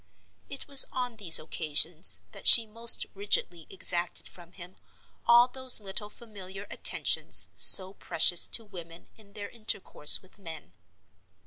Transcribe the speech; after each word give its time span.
It 0.49 0.67
was 0.67 0.87
on 0.91 1.17
these 1.17 1.37
occasions 1.37 2.23
that 2.31 2.47
she 2.47 2.65
most 2.65 3.05
rigidly 3.13 3.67
exacted 3.69 4.27
from 4.27 4.53
him 4.53 4.77
all 5.27 5.47
those 5.47 5.79
little 5.79 6.09
familiar 6.09 6.65
attentions 6.71 7.49
so 7.55 7.93
precious 7.93 8.47
to 8.47 8.65
women 8.65 9.09
in 9.15 9.33
their 9.33 9.49
intercourse 9.49 10.19
with 10.23 10.39
men. 10.39 10.73